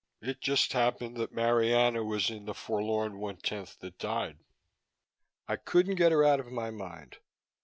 [0.19, 4.39] It just happened that Marianna was in the forlorn one tenth that died.
[5.47, 7.17] I couldn't get her out of my mind.